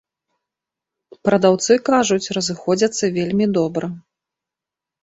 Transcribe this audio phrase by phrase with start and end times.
[1.29, 3.85] Прадаўцы кажуць, разыходзяцца вельмі добра.